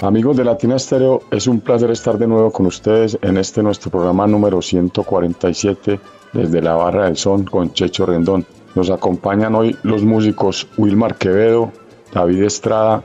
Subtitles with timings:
[0.00, 3.90] Amigos de Latina Estéreo, es un placer estar de nuevo con ustedes en este nuestro
[3.90, 5.98] programa número 147
[6.32, 8.46] desde la Barra del Son con Checho Rendón.
[8.76, 11.72] Nos acompañan hoy los músicos Wilmar Quevedo,
[12.12, 13.02] David Estrada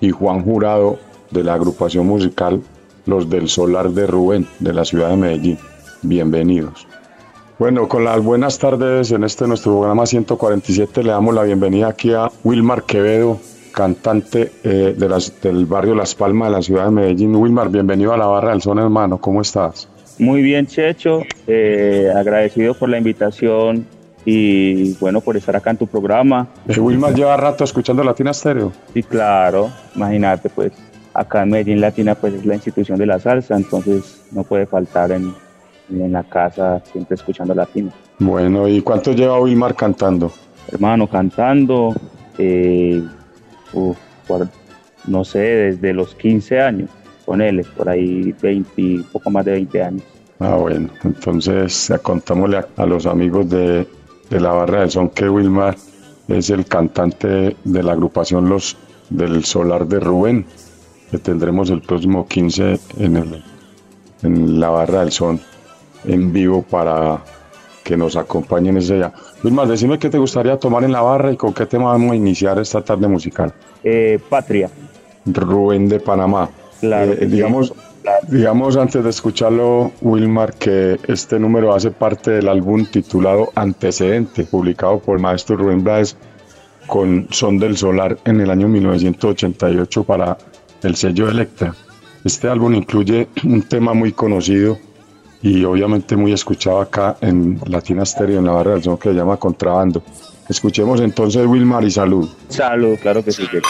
[0.00, 0.98] y Juan Jurado
[1.30, 2.60] de la agrupación musical
[3.06, 5.58] Los del Solar de Rubén de la ciudad de Medellín.
[6.02, 6.86] Bienvenidos.
[7.58, 12.12] Bueno, con las buenas tardes en este nuestro programa 147 le damos la bienvenida aquí
[12.12, 13.38] a Wilmar Quevedo,
[13.74, 17.34] cantante eh, de las, del barrio Las Palmas de la ciudad de Medellín.
[17.34, 19.18] Wilmar, bienvenido a la Barra del Son, hermano.
[19.18, 19.88] ¿Cómo estás?
[20.18, 21.22] Muy bien, Checho.
[21.46, 23.84] Eh, agradecido por la invitación
[24.24, 26.46] y bueno, por estar acá en tu programa.
[26.68, 28.72] Eh, Wilmar lleva rato escuchando Latina Stereo.
[28.94, 29.70] Sí, claro.
[29.96, 30.72] Imagínate, pues
[31.12, 35.10] acá en Medellín Latina pues es la institución de la salsa, entonces no puede faltar
[35.10, 35.34] en,
[35.90, 37.90] en la casa siempre escuchando Latina.
[38.20, 40.32] Bueno, ¿y cuánto lleva Wilmar cantando?
[40.72, 41.92] Hermano, cantando,
[42.38, 43.02] eh,
[45.06, 46.90] no sé, desde los 15 años,
[47.24, 50.02] con él, por ahí 20, poco más de 20 años.
[50.40, 53.86] Ah, bueno, entonces contámosle a, a los amigos de,
[54.30, 55.76] de la Barra del Son que Wilmar
[56.28, 58.76] es el cantante de la agrupación Los
[59.10, 60.46] del Solar de Rubén,
[61.10, 63.44] que tendremos el próximo 15 en, el,
[64.22, 65.40] en la Barra del Son
[66.04, 67.22] en vivo para
[67.84, 69.12] que nos acompañen ese día.
[69.44, 72.16] Wilmar, decime qué te gustaría tomar en la barra y con qué tema vamos a
[72.16, 73.52] iniciar esta tarde musical.
[73.84, 74.70] Eh, Patria,
[75.26, 76.48] Rubén de Panamá.
[76.80, 77.26] Claro Eh, sí.
[77.26, 77.74] digamos,
[78.28, 84.98] digamos antes de escucharlo, Wilmar, que este número hace parte del álbum titulado Antecedente, publicado
[84.98, 86.16] por el maestro Rubén Blades
[86.86, 90.36] con Son del Solar en el año 1988 para
[90.82, 91.74] el sello Electra.
[92.24, 94.78] Este álbum incluye un tema muy conocido
[95.44, 99.36] y obviamente muy escuchado acá en Latina Stereo, en la barra del que se llama
[99.36, 100.02] Contrabando.
[100.48, 102.26] Escuchemos entonces Wilmar y salud.
[102.48, 103.46] salud, claro que sí.
[103.46, 103.68] Checho.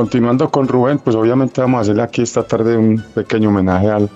[0.00, 4.10] Continuando con Rubén, pues obviamente vamos a hacerle aquí esta tarde un pequeño homenaje al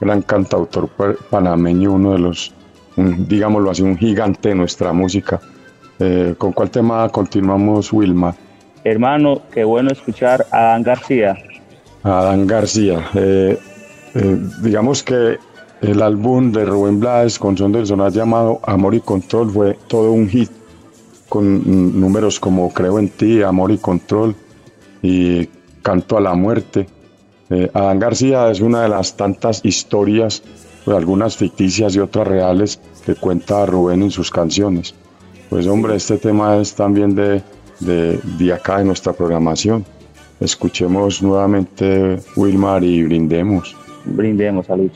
[0.00, 2.54] gran cantautor pa- panameño, uno de los,
[2.96, 5.38] un- digámoslo así, un gigante de nuestra música.
[5.98, 8.34] Eh, ¿Con cuál tema continuamos, Wilma?
[8.82, 11.36] Hermano, qué bueno escuchar a Dan García.
[12.02, 13.04] Adán García.
[13.14, 13.58] Eh,
[14.14, 15.36] eh, digamos que
[15.82, 20.12] el álbum de Rubén Blades con Son del Sonar llamado Amor y Control fue todo
[20.12, 20.50] un hit
[21.28, 24.34] con números como Creo en ti, Amor y Control
[25.06, 25.48] y
[25.82, 26.86] Canto a la Muerte.
[27.50, 30.42] Eh, Adán García es una de las tantas historias,
[30.84, 34.94] pues, algunas ficticias y otras reales, que cuenta Rubén en sus canciones.
[35.48, 37.40] Pues hombre, este tema es también de,
[37.78, 39.84] de, acá, de nuestra programación.
[40.40, 43.76] Escuchemos nuevamente Wilmar y brindemos.
[44.04, 44.90] Brindemos, salud.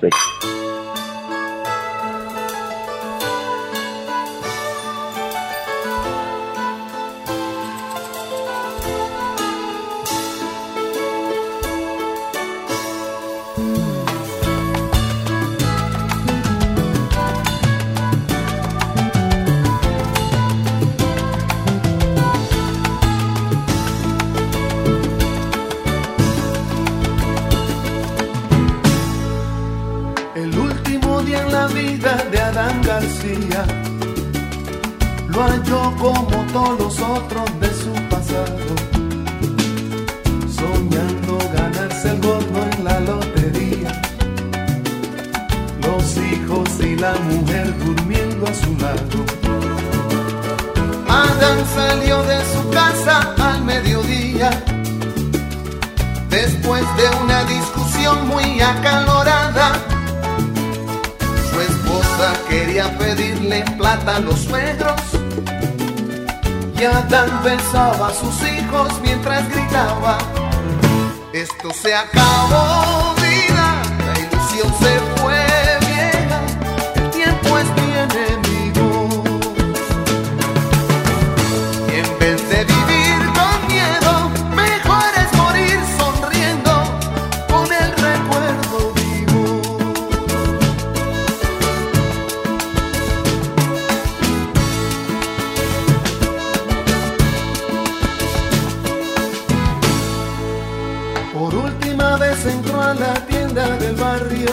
[102.94, 104.50] La tienda del barrio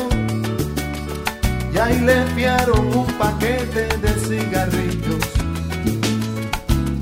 [1.74, 5.24] y ahí le enviaron un paquete de cigarrillos.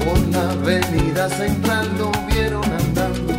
[0.03, 3.33] Por la avenida central lo vieron andando,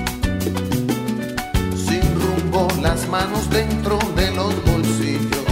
[1.86, 5.46] sin rumbo, las manos dentro de los bolsillos.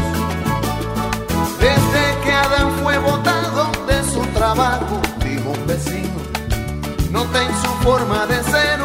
[1.60, 6.18] Desde que Adán fue botado de su trabajo, dijo un vecino,
[7.10, 8.83] nota en su forma de ser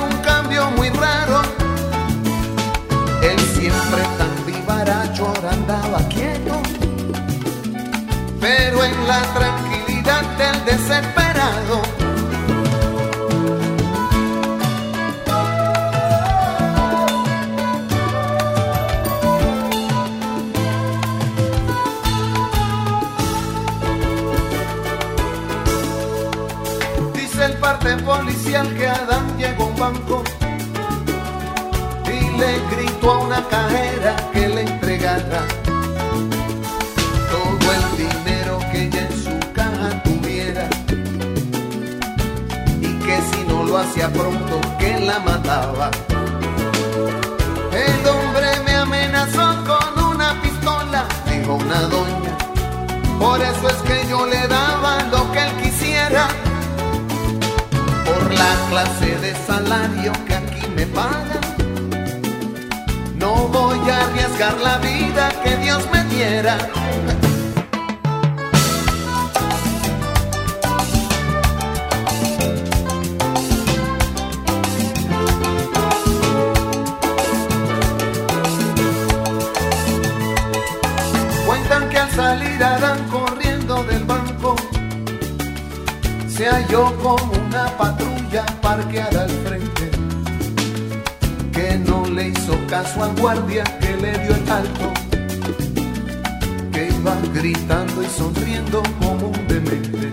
[9.10, 11.28] la tranquilidad del desesperado.
[58.69, 61.41] Clase de salario que aquí me pagan.
[63.15, 66.57] No voy a arriesgar la vida que Dios me diera.
[93.19, 94.93] Guardia que le dio el alto,
[96.71, 100.11] que iba gritando y sonriendo como un demente.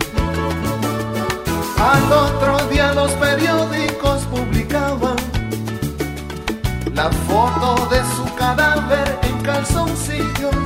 [1.79, 5.17] Al otro día los periódicos publicaban
[6.95, 10.57] la foto de su cadáver en calzoncillos.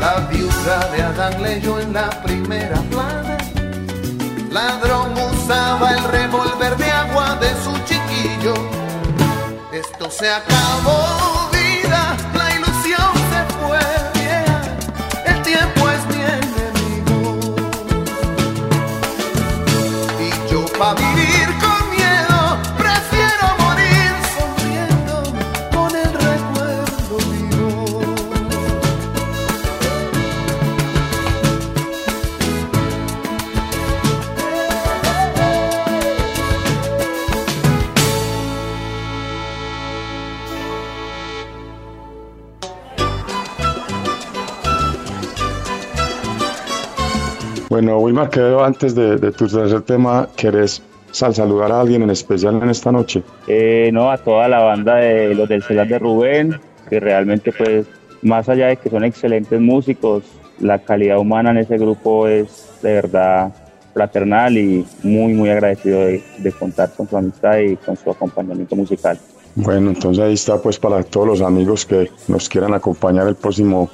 [0.00, 3.36] La viuda de Adán leyó en la primera plana.
[4.50, 8.85] Ladrón usaba el revólver de agua de su chiquillo.
[10.18, 11.35] Se acabó
[47.76, 50.80] Bueno, Wilmar, quedo antes de, de tu tercer tema, ¿querés
[51.10, 53.22] sal saludar a alguien en especial en esta noche?
[53.48, 57.84] Eh, no, a toda la banda de los del celular de Rubén, que realmente pues
[58.22, 60.24] más allá de que son excelentes músicos,
[60.58, 63.54] la calidad humana en ese grupo es de verdad
[63.92, 68.74] fraternal y muy muy agradecido de, de contar con su amistad y con su acompañamiento
[68.74, 69.18] musical.
[69.54, 73.90] Bueno, entonces ahí está pues para todos los amigos que nos quieran acompañar el próximo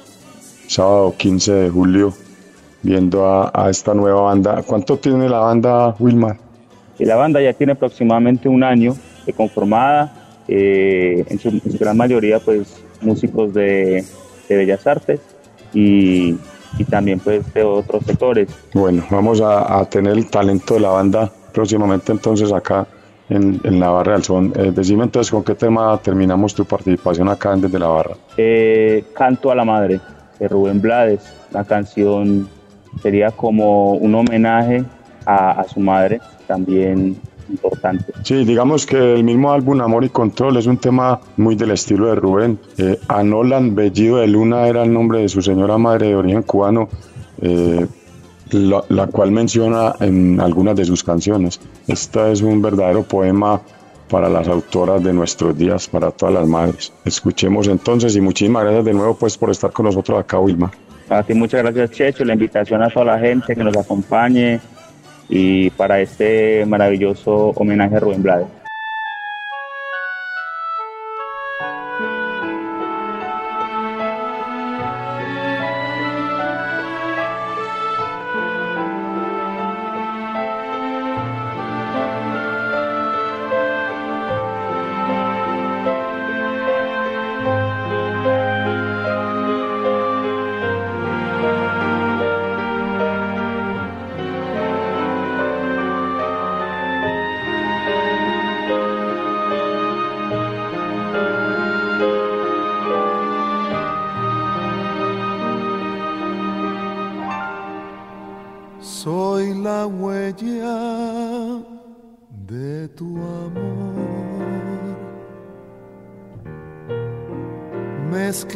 [0.67, 2.13] sábado 15 de julio
[2.83, 4.61] viendo a, a esta nueva banda.
[4.65, 6.37] ¿Cuánto tiene la banda Wilmar?
[6.99, 10.13] Y la banda ya tiene aproximadamente un año de conformada,
[10.47, 14.03] eh, en, su, en su gran mayoría pues músicos de,
[14.47, 15.21] de Bellas Artes
[15.73, 16.37] y,
[16.77, 18.49] y también pues de otros sectores.
[18.73, 22.85] Bueno, vamos a, a tener el talento de la banda próximamente entonces acá
[23.29, 24.53] en, en la Barra del Son.
[24.55, 28.15] Eh, decime entonces con qué tema terminamos tu participación acá en Desde la Barra.
[28.37, 29.99] Eh, Canto a la Madre
[30.39, 31.21] de Rubén Blades,
[31.51, 32.49] una canción
[33.01, 34.83] sería como un homenaje
[35.25, 37.17] a, a su madre, también
[37.49, 38.13] importante.
[38.23, 42.07] Sí, digamos que el mismo álbum Amor y Control es un tema muy del estilo
[42.07, 42.59] de Rubén.
[42.77, 46.89] Eh, Anolan Bellido de Luna era el nombre de su señora madre de origen cubano,
[47.41, 47.85] eh,
[48.51, 51.59] la, la cual menciona en algunas de sus canciones.
[51.87, 53.61] Esta es un verdadero poema
[54.09, 56.93] para las autoras de nuestros días, para todas las madres.
[57.03, 60.71] Escuchemos entonces y muchísimas gracias de nuevo pues por estar con nosotros acá, Wilma.
[61.09, 64.59] A ti muchas gracias Checho, la invitación a toda la gente que nos acompañe
[65.29, 68.62] y para este maravilloso homenaje a Rubén Blades.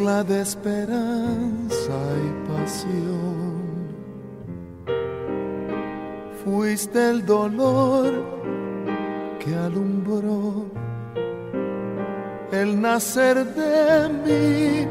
[0.07, 3.57] Mezcla de esperanza y pasión.
[6.43, 8.13] Fuiste el dolor
[9.39, 10.65] que alumbró
[12.51, 14.86] el nacer de mi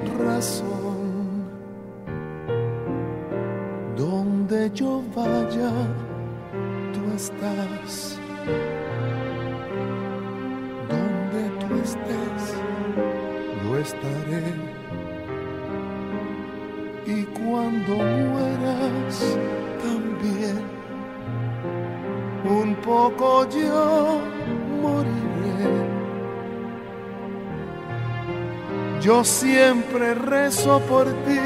[29.26, 31.40] siempre rezo por ti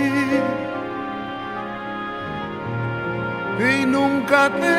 [3.58, 4.70] y nunca te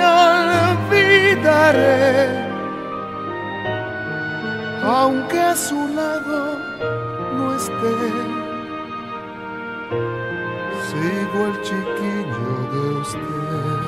[1.03, 2.27] olvidaré,
[4.83, 6.59] aunque a su lado
[7.35, 7.95] no esté.
[10.87, 13.81] Sigo el chiquillo de usted.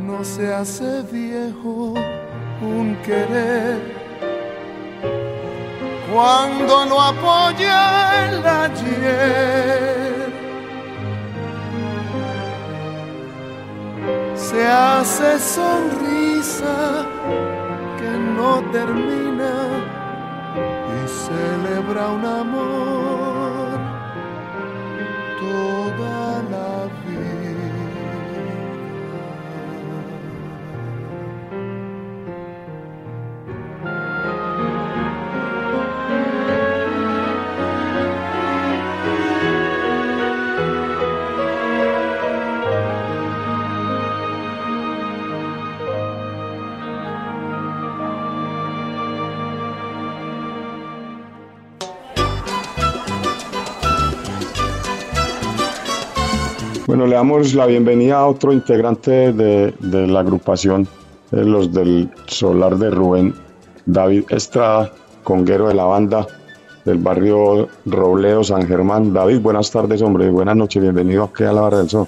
[0.00, 1.94] No se hace viejo
[2.62, 3.93] un querer
[6.14, 9.94] cuando no apoya el ayer.
[14.36, 16.76] se hace sonrisa
[17.98, 19.54] que no termina
[20.96, 22.83] y celebra un amor
[56.94, 60.86] Bueno, le damos la bienvenida a otro integrante de, de la agrupación,
[61.32, 63.34] eh, los del Solar de Rubén,
[63.84, 64.92] David Estrada,
[65.24, 66.24] conguero de la banda
[66.84, 69.12] del barrio Robledo, San Germán.
[69.12, 72.06] David, buenas tardes, hombre, buenas noches, bienvenido aquí a la Barra del Sol.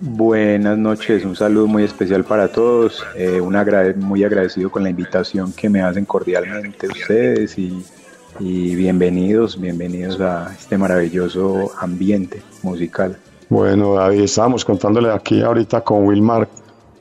[0.00, 3.54] Buenas noches, un saludo muy especial para todos, eh, un
[3.98, 10.78] muy agradecido con la invitación que me hacen cordialmente ustedes y bienvenidos, bienvenidos a este
[10.78, 13.18] maravilloso ambiente musical.
[13.48, 16.48] Bueno, David, estábamos contándole aquí ahorita con Wilmar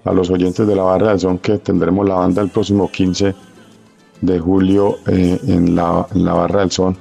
[0.04, 3.34] a los oyentes de la Barra del Son que tendremos la banda el próximo 15
[4.22, 6.96] de julio eh, en, la, Barra del Son,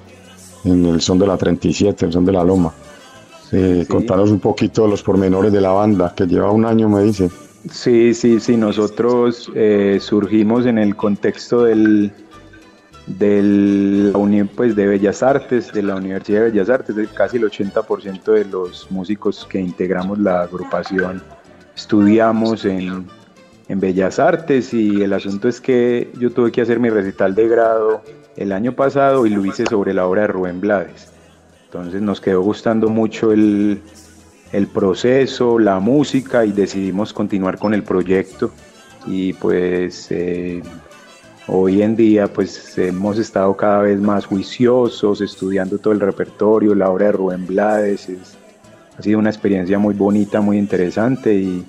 [0.65, 2.73] en el Son de la 37, el Son de la Loma.
[3.53, 7.03] Eh, Contanos un poquito de los pormenores de la banda, que lleva un año, me
[7.03, 7.31] dice.
[7.71, 12.13] Sí, sí, sí, nosotros eh, surgimos en el contexto del,
[13.07, 14.13] del
[14.55, 18.45] pues, de Bellas Artes, de la Universidad de Bellas Artes, de casi el 80% de
[18.45, 21.23] los músicos que integramos la agrupación
[21.75, 23.07] estudiamos en,
[23.69, 27.49] en Bellas Artes y el asunto es que yo tuve que hacer mi recital de
[27.49, 28.03] grado
[28.37, 31.13] el año pasado y lo hice sobre la obra de Rubén Blades.
[31.67, 33.81] Entonces nos quedó gustando mucho el,
[34.53, 38.53] el proceso, la música y decidimos continuar con el proyecto
[39.07, 40.63] y pues eh,
[41.47, 46.91] hoy en día pues hemos estado cada vez más juiciosos, estudiando todo el repertorio, la
[46.91, 48.09] obra de Rubén Blades,
[48.99, 51.65] ha sido una experiencia muy bonita, muy interesante y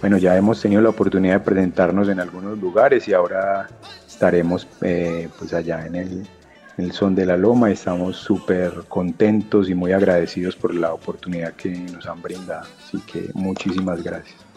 [0.00, 3.68] bueno, ya hemos tenido la oportunidad de presentarnos en algunos lugares y ahora
[4.06, 7.70] estaremos eh, pues allá en el, Son de la Loma.
[7.70, 12.66] Estamos súper contentos y muy agradecidos por la oportunidad que nos han brindado.
[12.82, 14.49] Así que muchísimas gracias.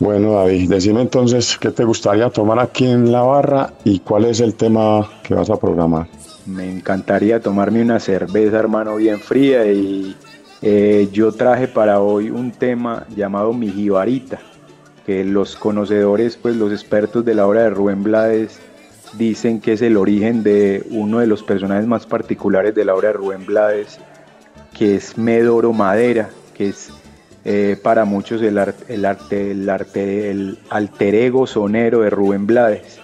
[0.00, 4.40] Bueno, David, decime entonces qué te gustaría tomar aquí en la barra y cuál es
[4.40, 6.08] el tema que vas a programar.
[6.46, 10.16] Me encantaría tomarme una cerveza, hermano, bien fría y
[10.62, 14.40] eh, yo traje para hoy un tema llamado Mi Jibarita
[15.04, 18.58] que los conocedores, pues los expertos de la obra de Rubén Blades
[19.18, 23.08] dicen que es el origen de uno de los personajes más particulares de la obra
[23.08, 23.98] de Rubén Blades,
[24.76, 26.90] que es Medoro Madera, que es
[27.44, 33.00] eh, para muchos el, arte, el, arte, el alter ego sonero de Rubén Blades.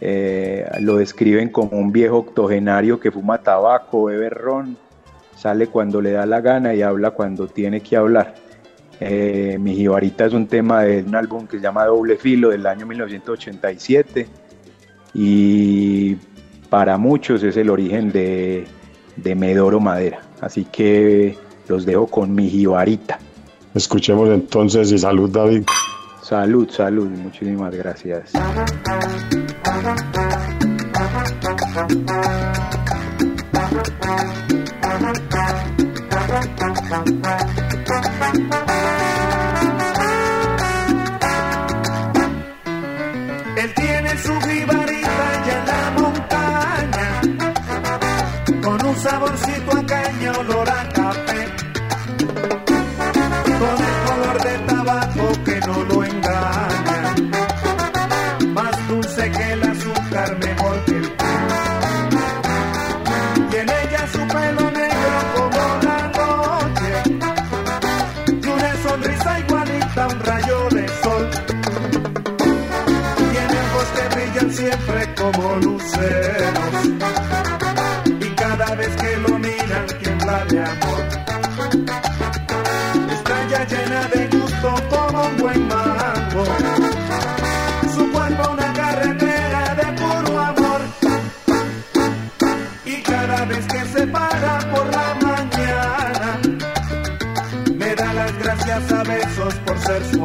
[0.00, 4.76] Eh, lo describen como un viejo octogenario que fuma tabaco, bebe ron,
[5.36, 8.34] sale cuando le da la gana y habla cuando tiene que hablar.
[9.00, 12.66] Eh, Mi Jibarita es un tema de un álbum que se llama Doble Filo del
[12.66, 14.26] año 1987
[15.14, 16.16] y
[16.70, 18.64] para muchos es el origen de,
[19.16, 20.20] de Medoro Madera.
[20.40, 21.36] Así que
[21.68, 23.18] los dejo con Mi Jibarita.
[23.74, 25.64] Escuchemos entonces y salud David.
[26.22, 28.30] Salud, salud, muchísimas gracias.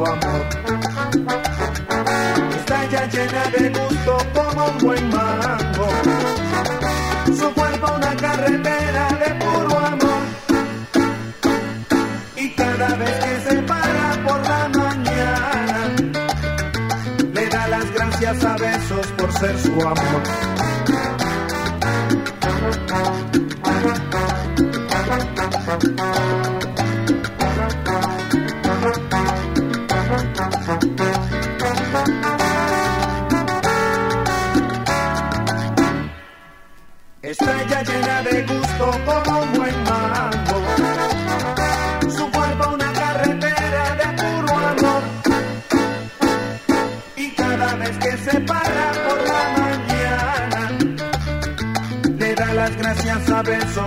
[0.06, 0.42] Amor.
[2.58, 5.88] Está ya llena de gusto como un buen mango
[7.40, 10.22] su cuerpo una carretera de puro amor.
[12.36, 15.78] Y cada vez que se para por la mañana,
[17.32, 20.22] le da las gracias a besos por ser su amor.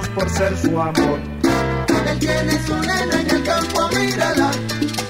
[0.10, 1.20] por ser su amor.
[2.10, 4.52] Él tiene su nena en el campo, mírala,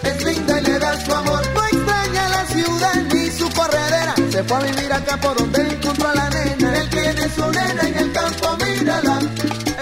[0.04, 1.42] es linda y le da su amor.
[1.54, 6.10] No extraña la ciudad ni su corredera, se fue a vivir acá por donde encontró
[6.10, 6.78] a la nena.
[6.78, 9.20] Él tiene su nena en el campo, mírala,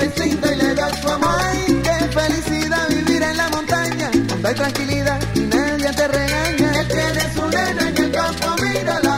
[0.01, 1.35] es linda y le da su amor.
[1.39, 6.79] Ay, qué felicidad vivir en la montaña, donde hay tranquilidad y nadie te regaña.
[6.79, 9.17] Él tiene su nena en el campo, mírala,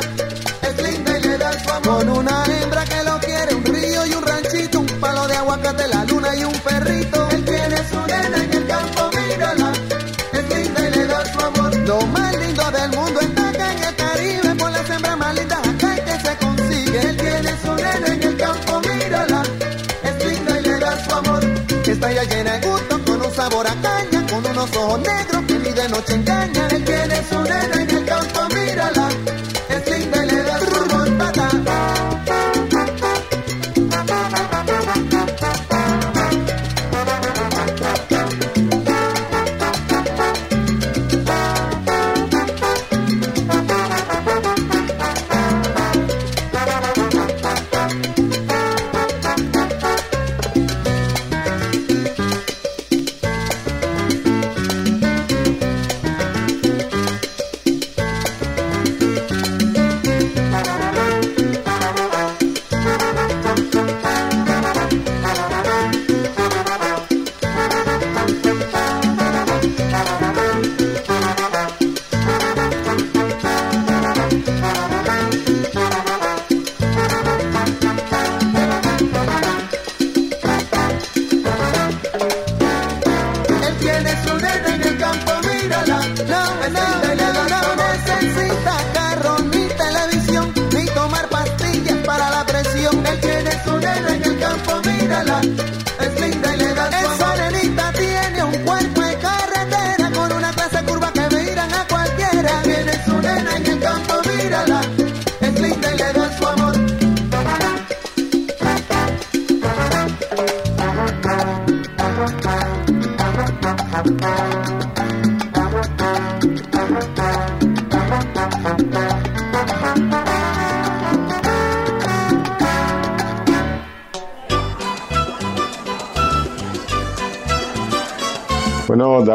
[0.62, 2.53] es linda y le da su amor.
[24.63, 26.73] Unos ojos negros que ni de noche engaña.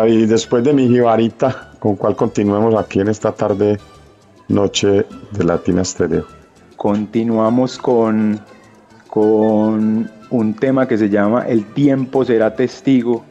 [0.08, 3.78] David, después de mi jibarita, ¿con cuál continuemos aquí en esta tarde,
[4.48, 6.24] noche de Latina Estéreo?
[6.76, 8.40] Continuamos con,
[9.08, 13.22] con un tema que se llama El tiempo será testigo,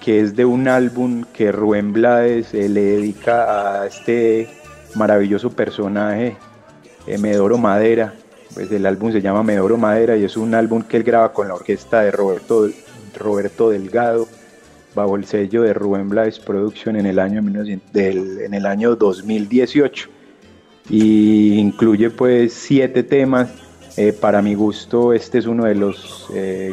[0.00, 4.48] que es de un álbum que Rubén Blades eh, le dedica a este
[4.96, 6.36] maravilloso personaje,
[7.06, 8.14] eh, Medoro Madera.
[8.52, 11.46] Pues el álbum se llama Medoro Madera y es un álbum que él graba con
[11.46, 12.68] la orquesta de Roberto,
[13.16, 14.26] Roberto Delgado
[14.94, 18.96] bajo el sello de Rubén Blades Production en el año, 1900 del- en el año
[18.96, 20.08] 2018
[20.88, 23.48] y incluye pues siete temas.
[23.96, 26.72] Eh, para mi gusto este es uno de los eh,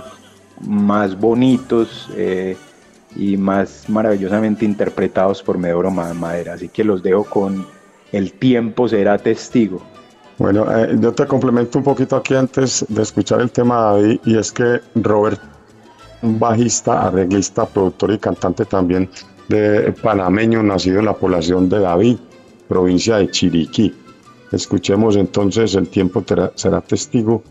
[0.61, 2.55] más bonitos eh,
[3.15, 6.53] y más maravillosamente interpretados por Medoro Ma- Madera.
[6.53, 7.65] Así que los dejo con
[8.13, 9.81] El tiempo será testigo.
[10.37, 14.37] Bueno, eh, yo te complemento un poquito aquí antes de escuchar el tema, David, y
[14.37, 15.41] es que Robert,
[16.21, 19.09] bajista, arreglista, productor y cantante también
[19.47, 22.17] de panameño, nacido en la población de David,
[22.67, 23.93] provincia de Chiriquí.
[24.51, 26.23] Escuchemos entonces El tiempo
[26.55, 27.43] será testigo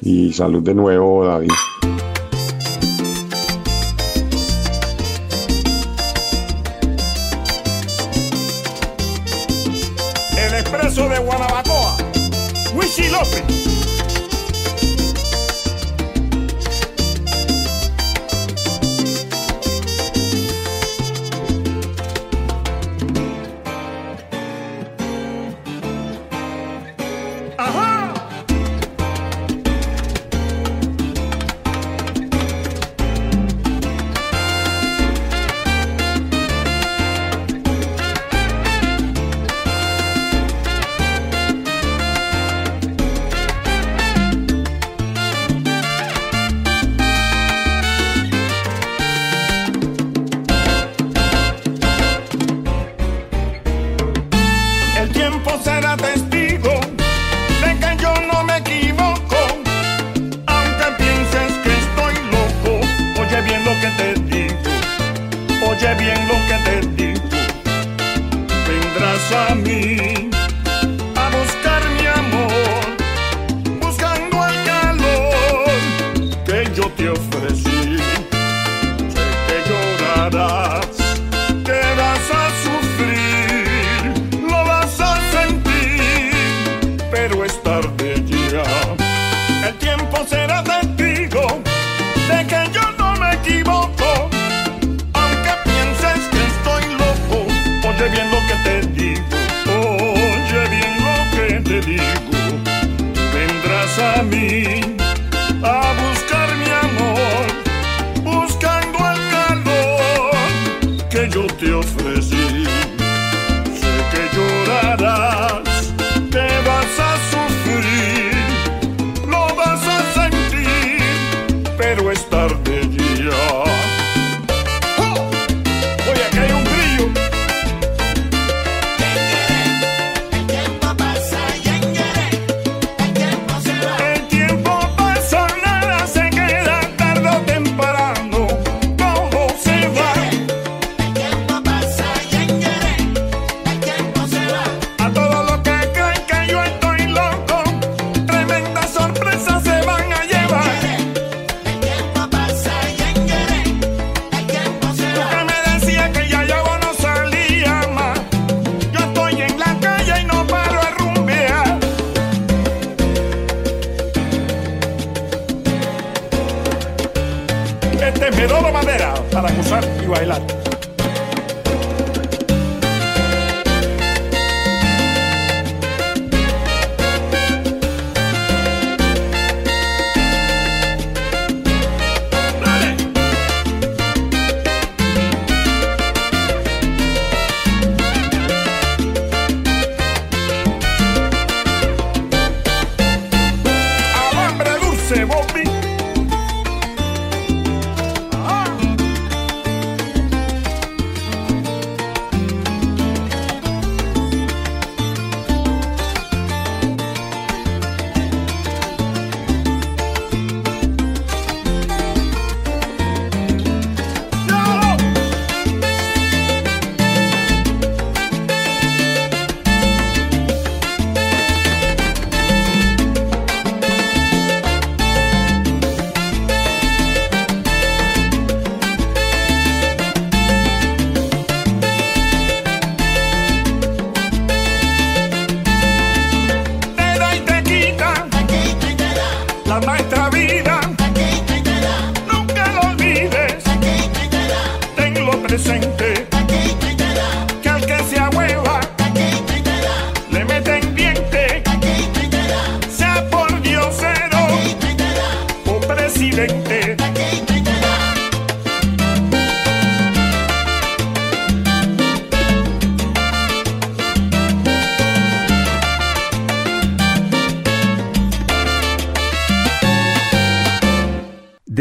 [0.00, 1.50] y salud de nuevo, David.
[10.36, 11.96] El expreso de Guanabacoa.
[13.10, 13.59] López.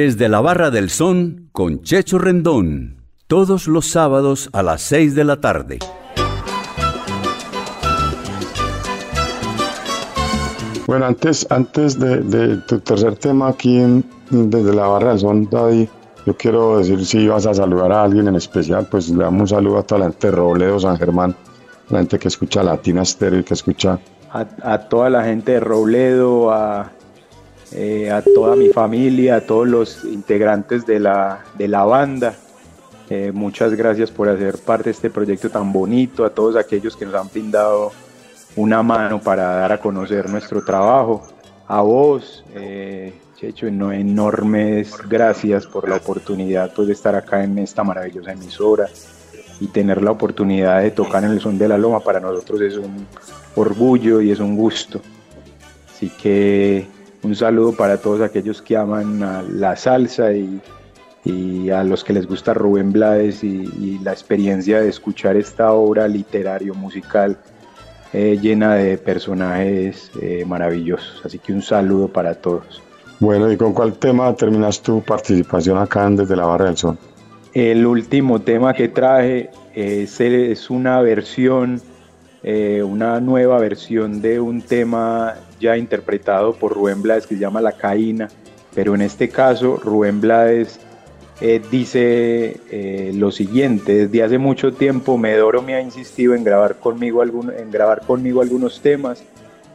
[0.01, 3.03] Desde la Barra del Son con Checho Rendón.
[3.27, 5.79] Todos los sábados a las 6 de la tarde.
[10.87, 15.49] Bueno, antes, antes de, de tu tercer tema aquí en- desde la Barra del Son,
[15.49, 15.89] David,
[16.25, 19.47] yo quiero decir si vas a saludar a alguien en especial, pues le damos un
[19.49, 21.35] saludo a toda la gente de Robledo, San Germán,
[21.89, 23.99] la gente que escucha Latina Stereo y que escucha
[24.31, 26.89] a, a toda la gente de Robledo, a,
[27.73, 32.33] eh, a toda mi familia, a todos los integrantes de la, de la banda.
[33.09, 37.05] Eh, muchas gracias por hacer parte de este proyecto tan bonito, a todos aquellos que
[37.05, 37.91] nos han brindado
[38.55, 41.23] una mano para dar a conocer nuestro trabajo.
[41.67, 47.57] A vos, eh, Checho, eno- enormes gracias por la oportunidad pues, de estar acá en
[47.57, 48.87] esta maravillosa emisora
[49.61, 52.75] y tener la oportunidad de tocar en el son de la loma para nosotros es
[52.75, 53.07] un
[53.55, 54.99] orgullo y es un gusto.
[55.89, 56.85] Así que
[57.23, 60.61] un saludo para todos aquellos que aman a la salsa y,
[61.25, 65.71] y a los que les gusta Rubén Blades y, y la experiencia de escuchar esta
[65.73, 67.37] obra literario musical
[68.11, 71.21] eh, llena de personajes eh, maravillosos.
[71.23, 72.81] Así que un saludo para todos.
[73.19, 76.97] Bueno, ¿y con cuál tema terminas tu participación acá en Desde la Barra del Sol?
[77.53, 81.81] El último tema que traje es, es una versión,
[82.41, 87.59] eh, una nueva versión de un tema ya interpretado por Rubén Blades que se llama
[87.59, 88.29] La Caína,
[88.73, 90.79] pero en este caso Rubén Blades
[91.41, 96.75] eh, dice eh, lo siguiente, desde hace mucho tiempo Medoro me ha insistido en grabar
[96.75, 99.23] conmigo, algún, en grabar conmigo algunos temas,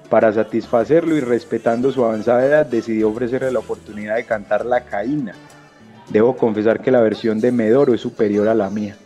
[0.08, 5.34] para satisfacerlo y respetando su avanzada edad decidió ofrecerle la oportunidad de cantar La Caína.
[6.10, 8.96] Debo confesar que la versión de Medoro es superior a la mía,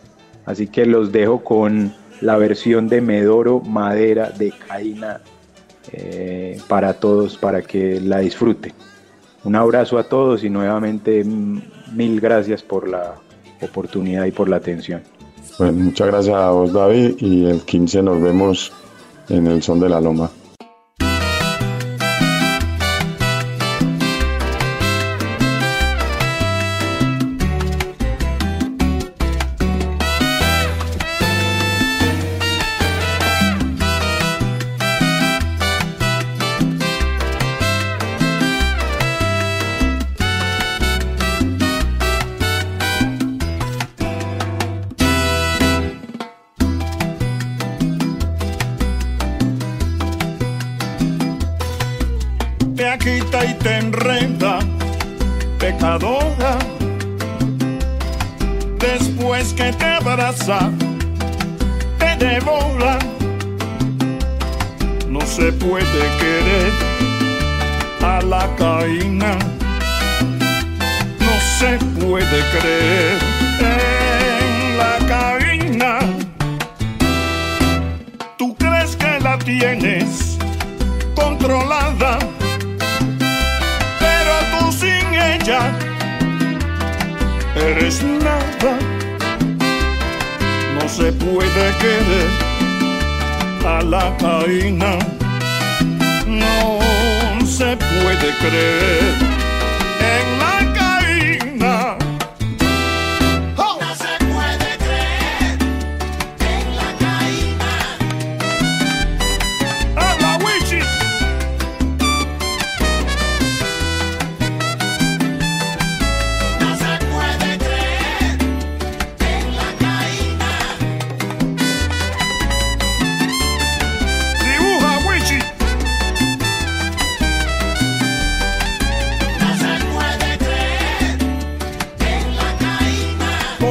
[0.45, 5.21] así que los dejo con la versión de Medoro Madera de Caína
[5.91, 8.73] eh, para todos, para que la disfruten.
[9.43, 13.15] Un abrazo a todos y nuevamente mil gracias por la
[13.61, 15.01] oportunidad y por la atención.
[15.57, 18.71] Bueno, muchas gracias a vos David y el 15 nos vemos
[19.29, 20.29] en el Son de la Loma.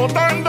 [0.01, 0.48] 我。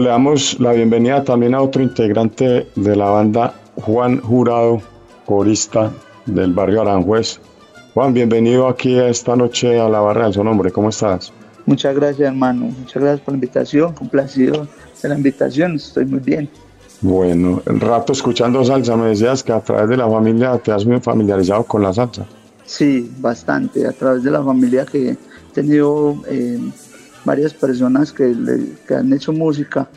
[0.00, 4.80] Bueno, le damos la bienvenida también a otro integrante de la banda, Juan Jurado,
[5.26, 5.92] corista
[6.24, 7.38] del barrio Aranjuez.
[7.92, 11.34] Juan, bienvenido aquí esta noche a la barra del son hombre, ¿cómo estás?
[11.66, 14.66] Muchas gracias hermano, muchas gracias por la invitación, complacido
[15.02, 16.48] de la invitación, estoy muy bien.
[17.02, 20.86] Bueno, el rato escuchando salsa, me decías que a través de la familia te has
[21.02, 22.24] familiarizado con la salsa.
[22.64, 25.16] Sí, bastante, a través de la familia que he
[25.52, 26.58] tenido eh,
[27.24, 28.34] varias personas que,
[28.94, 29.88] han hecho música,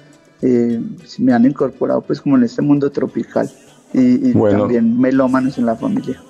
[0.42, 0.82] eh,
[1.20, 3.50] me han incorporado pues como en este mundo tropical
[3.94, 6.22] y, también melómanos en la familia.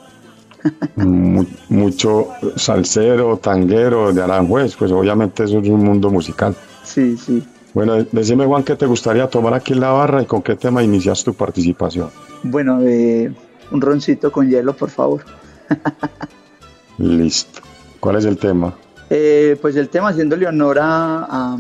[1.70, 6.56] mucho salsero, tanguero de Aranjuez, pues obviamente eso es un mundo musical.
[6.84, 7.44] Sí, sí.
[7.74, 10.84] Bueno, decime Juan, ¿qué te gustaría tomar aquí en la barra y con qué tema
[10.84, 12.10] inicias tu participación?
[12.44, 13.34] Bueno, eh,
[13.72, 15.24] un roncito con hielo, por favor.
[17.00, 17.62] Listo.
[18.00, 18.76] ¿Cuál es el tema?
[19.10, 21.58] Eh, pues el tema haciéndole honor a,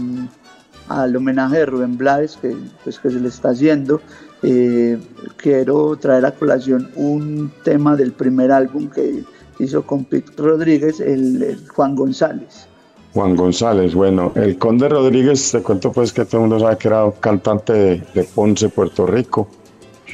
[0.90, 4.02] al homenaje de Rubén Blades que, pues, que se le está haciendo.
[4.42, 5.00] Eh,
[5.38, 9.24] quiero traer a colación un tema del primer álbum que
[9.60, 12.68] hizo con Pete Rodríguez, el Juan González.
[13.14, 16.88] Juan González, bueno, el Conde Rodríguez, te cuento pues que todo el mundo sabe que
[16.88, 19.48] era cantante de, Ponce, Puerto Rico.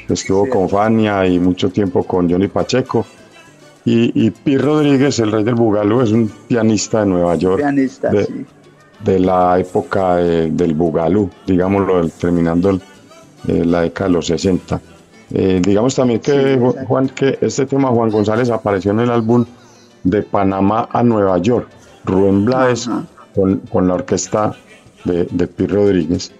[0.10, 3.06] Estuvo con Fania y mucho tiempo con Johnny Pacheco.
[3.86, 7.58] Y, y Pi Rodríguez, el rey del Bugalú, es un pianista de Nueva York.
[7.58, 8.46] Pianista, de, sí.
[9.04, 12.80] de la época del Bugalú, digámoslo, terminando
[13.48, 14.82] eh, la década de los 60.
[15.32, 16.58] Eh, digamos también que,
[16.88, 19.46] Juan, que este tema Juan González apareció en el álbum
[20.04, 21.68] de Panamá a Nueva York
[22.06, 22.90] Rubén Blades
[23.36, 24.56] con, la orquesta
[25.06, 26.32] de, de Pi Rodríguez.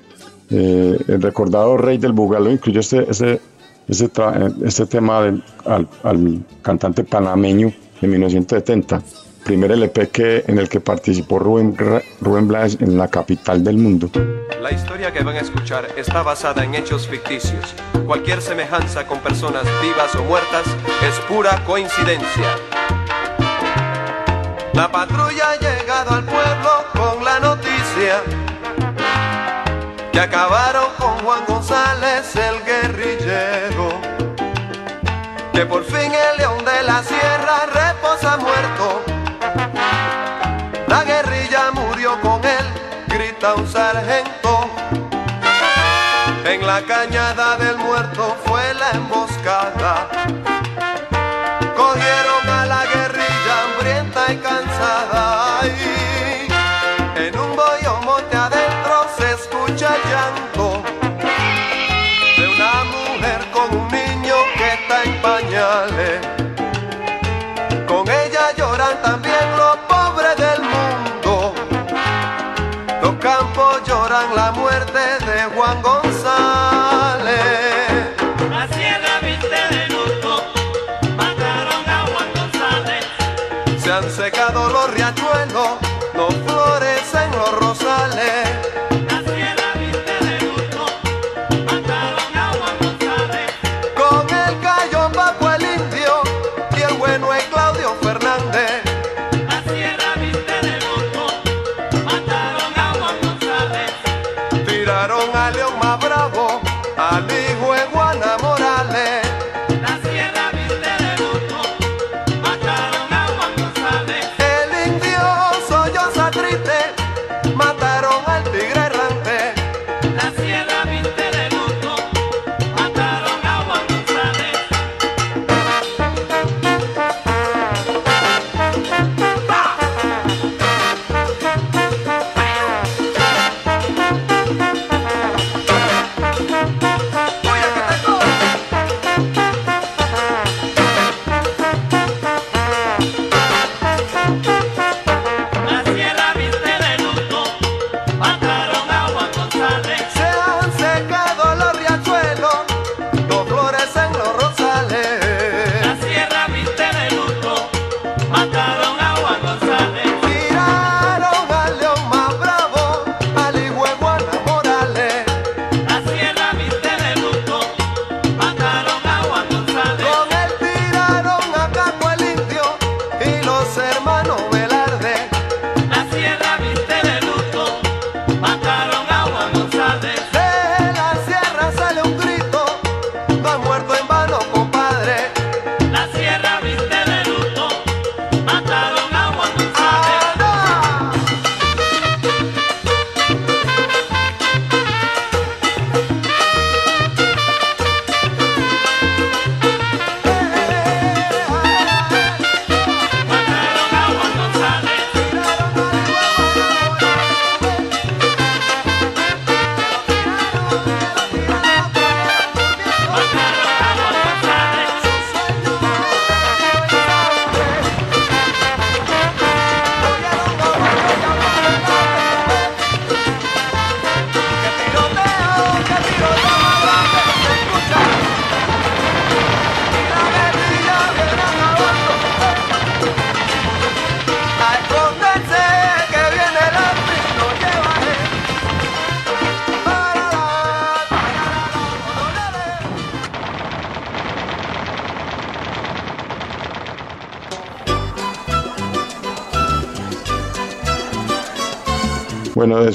[0.50, 3.40] Eh, el recordado Rey del Bugalo incluyó este, este,
[3.90, 4.10] este,
[4.64, 5.20] este tema
[5.66, 9.02] al, cantante panameño de 1970,
[9.44, 11.76] primer LP que, en el que participó Rubén,
[12.22, 14.10] Rubén Blades en la capital del mundo.
[14.62, 17.74] La historia que van a escuchar está basada en hechos ficticios.
[18.06, 20.66] Cualquier semejanza con personas vivas o muertas
[21.08, 22.56] es pura coincidencia.
[24.74, 28.22] La patrulla ha llegado al pueblo con la noticia
[30.12, 30.89] que acabaron
[35.60, 39.04] que por fin el león de la sierra reposa muerto.
[40.88, 42.66] La guerrilla murió con él,
[43.08, 44.70] grita un sargento.
[46.46, 50.08] En la cañada del muerto fue la emboscada.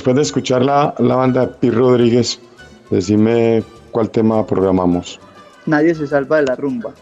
[0.05, 2.39] Después de escuchar la, la banda Pi Rodríguez,
[2.91, 5.19] decime cuál tema programamos.
[5.65, 6.93] Nadie se salva de la rumba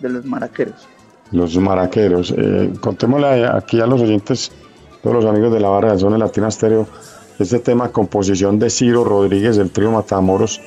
[0.00, 0.88] de los maraqueros.
[1.30, 2.34] Los maraqueros.
[2.36, 4.50] Eh, contémosle aquí a los oyentes,
[5.04, 6.88] todos los amigos de la barra de Zona Latina Estéreo,
[7.38, 10.60] este tema, composición de Ciro Rodríguez del trío Matamoros,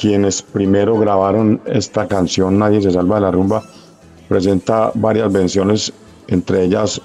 [0.00, 3.62] quienes primero grabaron esta canción, Nadie se salva de la rumba,
[4.28, 5.92] presenta varias versiones,
[6.26, 7.00] entre ellas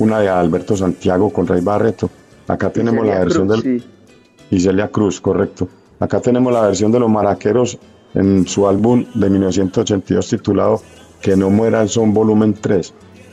[0.00, 2.10] una de Alberto Santiago con Rey Barreto.
[2.48, 3.80] Acá tenemos la versión Cruz, del...
[3.80, 3.86] sí.
[4.50, 5.68] y Celia Cruz, correcto.
[6.00, 7.78] Acá tenemos la versión de los maraqueros
[8.14, 10.82] en su álbum de 1982 titulado
[11.22, 12.92] Que no muera el son volumen 3,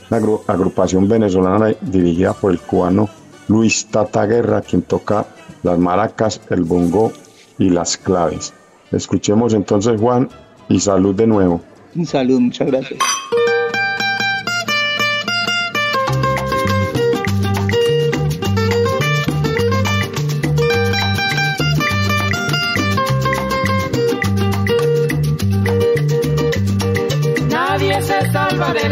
[0.09, 3.09] una agru- agrupación venezolana dirigida por el cubano
[3.47, 5.26] Luis Tata Guerra, quien toca
[5.64, 7.12] las maracas, el bongo
[7.57, 8.53] y las claves.
[8.91, 10.30] Escuchemos entonces Juan
[10.70, 11.62] y salud de nuevo.
[11.95, 12.99] Un saludo, muchas gracias.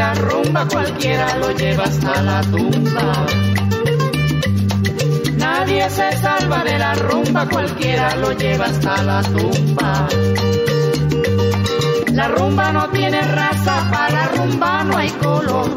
[0.09, 3.25] La rumba, cualquiera lo lleva hasta la tumba.
[5.37, 10.07] Nadie se salva de la rumba, cualquiera lo lleva hasta la tumba.
[12.11, 15.69] La rumba no tiene raza, para rumba no hay color.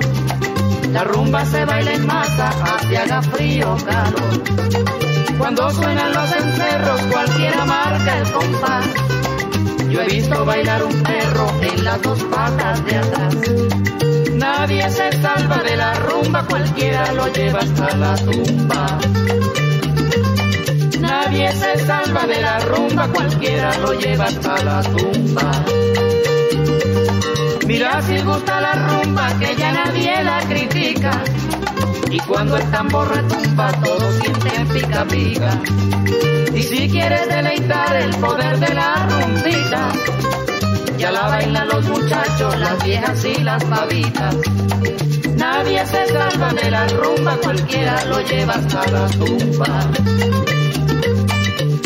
[0.93, 4.35] La rumba se baila en masa, hacia haga frío o calor.
[5.37, 8.87] Cuando suenan los encerros, cualquiera marca el compás.
[9.91, 14.22] Yo he visto bailar un perro en las dos patas de atrás.
[14.43, 18.99] Nadie se salva de la rumba, cualquiera lo lleva hasta la tumba.
[20.99, 25.65] Nadie se salva de la rumba, cualquiera lo lleva hasta la tumba.
[27.69, 31.23] Mira si gusta la rumba, que ya nadie la critica.
[32.11, 35.51] Y cuando el tambor retumba, todos sienten pica pica.
[36.53, 39.89] Y si quieres deleitar el poder de la rumbita,
[40.99, 44.37] ya la bailan los muchachos, las viejas y las pavitas.
[45.37, 49.91] Nadie se salva de la rumba, cualquiera lo lleva hasta la tumba.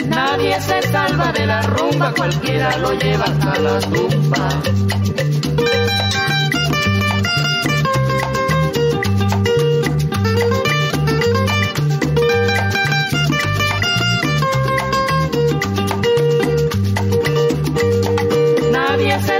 [0.08, 4.48] Nadie se salva de la rumba, cualquiera lo lleva hasta la tumba.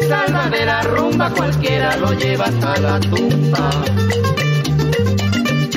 [0.08, 3.70] Salva de la rumba, cualquiera lo lleva hasta la tumba.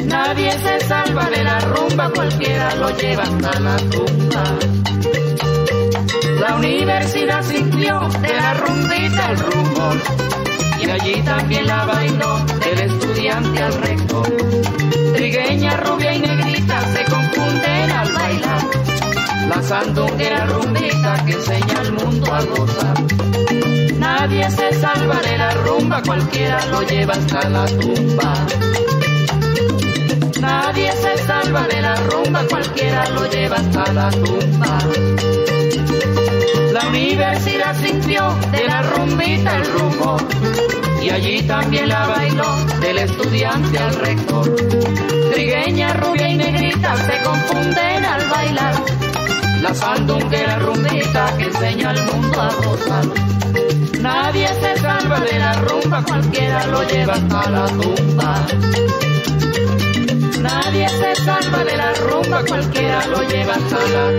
[0.05, 4.43] Nadie se salva de la rumba, cualquiera lo lleva hasta la tumba.
[6.39, 9.97] La universidad sintió de la rumbita el rumor
[10.81, 14.27] y allí también la bailó del estudiante al rector.
[15.15, 18.61] Trigueña, rubia y negrita se confunden al bailar.
[19.49, 23.38] La sandunguera rumbita que enseña al mundo a gozar.
[23.99, 28.33] Nadie se salva de la rumba, cualquiera lo lleva hasta la tumba.
[30.39, 34.79] Nadie se salva de la rumba, cualquiera lo lleva hasta la tumba.
[36.71, 40.21] La universidad sintió de la rumbita el rumor
[41.01, 44.55] y allí también la bailó del estudiante al rector.
[45.33, 48.75] Trigueña, rubia y negrita se confunden al bailar.
[49.61, 53.05] La sandunguera rumbita que enseña al mundo a gozar.
[54.01, 58.45] Nadie se salva de la rumba, cualquiera lo lleva hasta la tumba.
[60.41, 64.09] Nadie se salva de la rumba, cualquiera lo lleva hasta la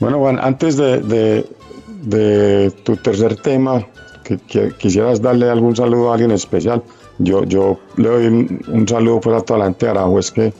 [0.00, 3.84] Bueno, Juan, antes de, de- tu tercer tema,
[4.22, 6.82] que quisieras darle algún saludo a alguien especial,
[7.18, 10.52] yo, yo le doy un, saludo pues, a toda la gente de Aranjuez, que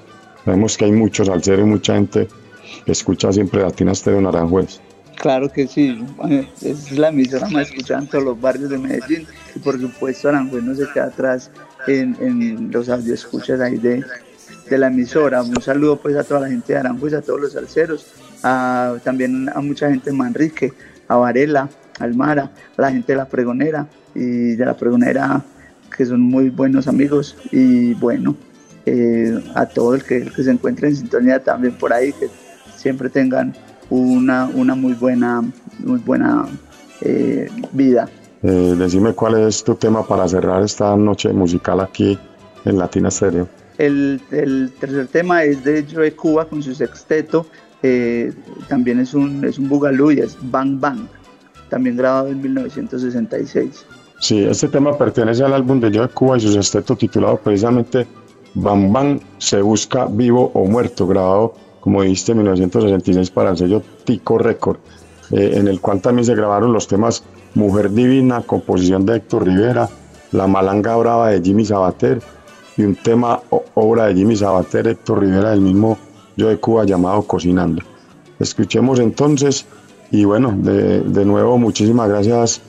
[0.45, 2.29] vemos que hay muchos salseros y mucha gente
[2.85, 4.81] que escucha siempre Latina Estéreo en Aranjuez.
[5.17, 9.27] Claro que sí, eh, es la emisora más escuchada en todos los barrios de Medellín
[9.55, 11.51] y por supuesto Aranjuez no se queda atrás
[11.87, 14.05] en, en los escuchas ahí de,
[14.69, 15.43] de la emisora.
[15.43, 18.07] Un saludo pues a toda la gente de Aranjuez, a todos los salseros,
[18.43, 20.73] a, también a mucha gente de Manrique,
[21.09, 25.43] a Varela, Almara, a la gente de la pregonera y de la pregonera
[25.97, 28.35] que son muy buenos amigos y bueno,
[28.87, 32.29] eh, a todo el que, el que se encuentre en sintonía también por ahí, que
[32.77, 33.55] siempre tengan
[33.91, 35.43] una, una muy buena,
[35.79, 36.47] muy buena
[37.01, 38.09] eh, vida.
[38.43, 42.19] Eh, decime cuál es tu tema para cerrar esta noche musical aquí
[42.65, 43.49] en Latina Estéreo.
[43.79, 47.47] El, el tercer tema es de Joe Cuba con su sexteto,
[47.83, 48.33] eh,
[48.69, 51.07] también es un, es un bugalú y es Bang Bang,
[51.69, 53.85] también grabado en 1966.
[54.19, 58.07] Sí, este tema pertenece al álbum de Yo de Cuba y su sexteto titulado precisamente
[58.55, 63.83] Bam Bam se busca vivo o muerto, grabado, como dijiste, en 1966 para el sello
[64.05, 64.79] Tico Record,
[65.33, 67.23] eh, en el cual también se grabaron los temas
[67.55, 69.89] Mujer Divina, composición de Héctor Rivera,
[70.33, 72.23] La Malanga Brava de Jimmy Sabater
[72.79, 73.41] y un tema
[73.75, 75.99] obra de Jimmy Sabater, Héctor Rivera, del mismo
[76.37, 77.83] Yo de Cuba llamado Cocinando.
[78.39, 79.67] Escuchemos entonces
[80.11, 82.63] y bueno, de, de nuevo muchísimas gracias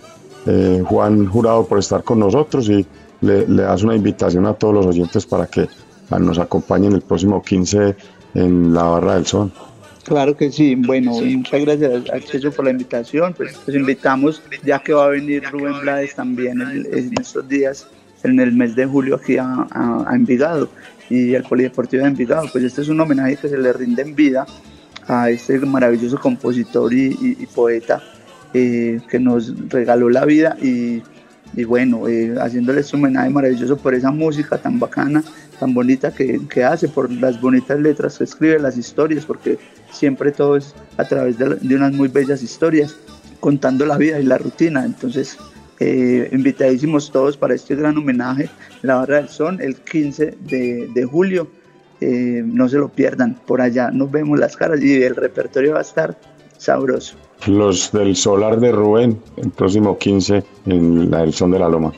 [0.45, 2.85] eh, Juan Jurado por estar con nosotros y
[3.21, 5.67] le, das una invitación a todos los oyentes para que
[6.19, 7.95] nos acompañen el próximo 15
[8.35, 9.51] en la Barra del Sol.
[10.05, 14.79] Claro que sí, bueno, muchas gracias a Checho por la invitación, pues los invitamos ya
[14.79, 17.87] que va a venir Rubén Blades también en, estos días,
[18.23, 19.67] en el mes de julio aquí a,
[20.13, 20.69] Envigado
[21.09, 24.15] y al Polideportivo de Envigado, pues este es un homenaje que se le rinde en
[24.15, 24.45] vida
[25.07, 28.01] a este maravilloso compositor y poeta
[28.53, 31.01] eh, que nos regaló la vida y,
[31.65, 35.21] bueno, eh, haciéndole este homenaje maravilloso por esa música tan bacana,
[35.59, 39.59] tan bonita que, hace, por las bonitas letras que escribe, las historias, porque
[39.91, 42.95] siempre todo es a través de, unas muy bellas historias,
[43.41, 44.85] contando la vida y la rutina.
[44.85, 45.37] Entonces,
[45.79, 48.49] eh, invitadísimos todos para este gran homenaje,
[48.81, 51.49] La Barra del Son, el 15 de, julio.
[51.99, 55.81] no se lo pierdan, por allá nos vemos las caras y el repertorio va a
[55.81, 56.17] estar
[56.57, 61.93] sabroso los del Solar de Rubén, el próximo 15 en la edición de la Loma.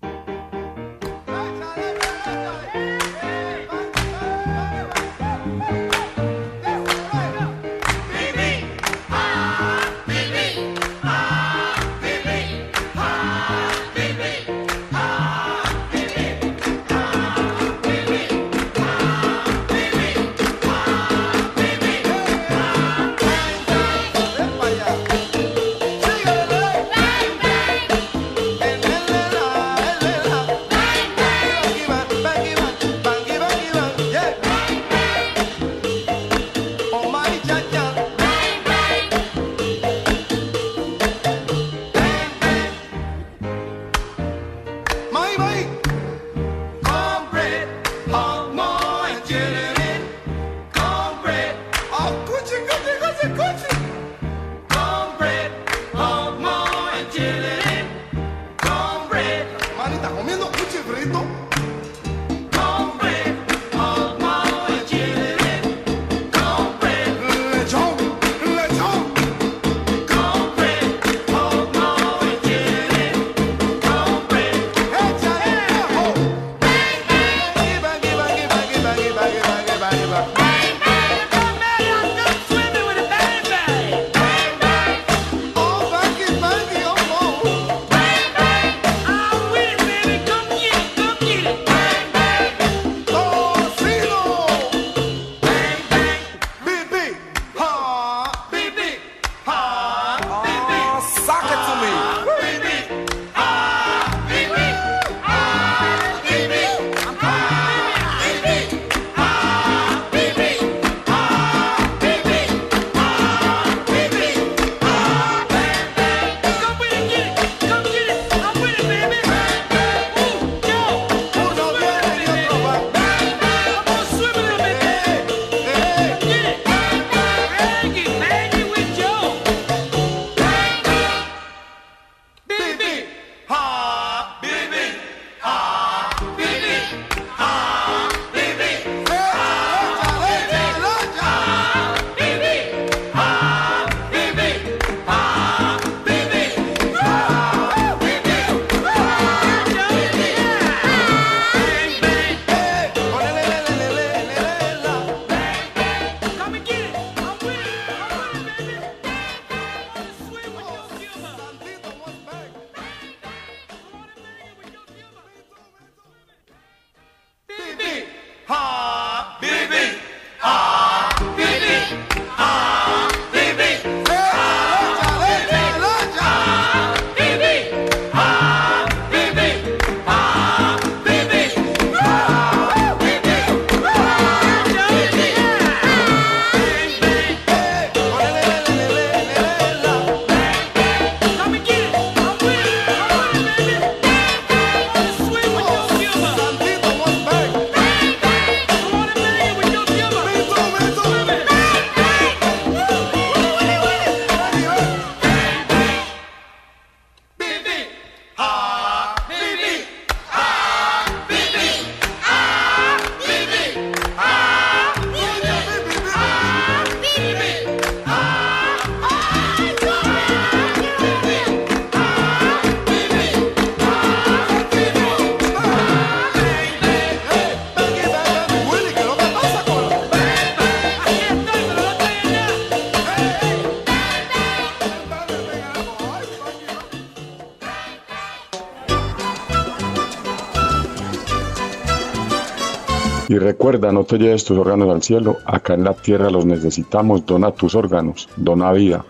[243.71, 247.51] Recuerda, no te lleves tus órganos al cielo, acá en la tierra los necesitamos, dona
[247.51, 249.05] tus órganos, dona vida.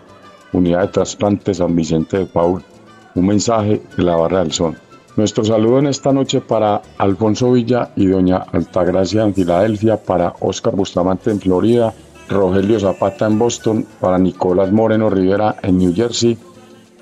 [0.52, 2.62] Unidad de Trasplante San Vicente de Paul.
[3.14, 4.76] Un mensaje de la Barra del Sol.
[5.16, 10.76] Nuestro saludo en esta noche para Alfonso Villa y doña Altagracia en Filadelfia, para Oscar
[10.76, 11.94] Bustamante en Florida,
[12.28, 16.36] Rogelio Zapata en Boston, para Nicolás Moreno Rivera en New Jersey,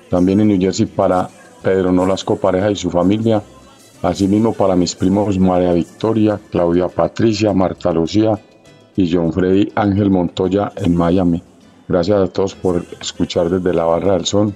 [0.09, 1.29] también en New Jersey para
[1.61, 3.43] Pedro Nolasco Pareja y su familia,
[4.01, 8.39] Asimismo para mis primos María Victoria, Claudia Patricia, Marta Lucía
[8.95, 11.43] y John Freddy Ángel Montoya en Miami.
[11.87, 14.53] Gracias a todos por escuchar desde la Barra del Sol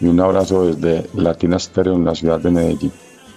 [0.00, 2.92] y un abrazo desde Latina Stereo en la ciudad de Medellín.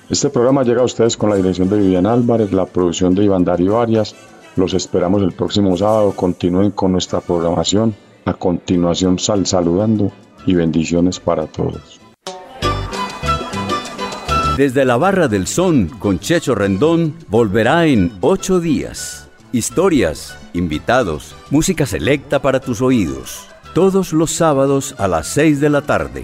[0.09, 3.43] Este programa llega a ustedes con la dirección de Vivian Álvarez, la producción de Iván
[3.43, 4.15] Darío Arias.
[4.55, 6.11] Los esperamos el próximo sábado.
[6.15, 7.95] Continúen con nuestra programación.
[8.25, 10.11] A continuación, sal saludando
[10.45, 11.94] y bendiciones para todos.
[14.57, 19.27] Desde la Barra del Son con Checho Rendón volverá en ocho días.
[19.51, 23.47] Historias, invitados, música selecta para tus oídos.
[23.73, 26.23] Todos los sábados a las seis de la tarde.